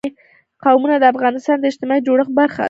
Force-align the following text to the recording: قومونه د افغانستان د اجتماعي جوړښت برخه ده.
قومونه 0.63 0.95
د 0.99 1.03
افغانستان 1.13 1.57
د 1.59 1.65
اجتماعي 1.71 2.01
جوړښت 2.07 2.31
برخه 2.39 2.57
ده. 2.57 2.59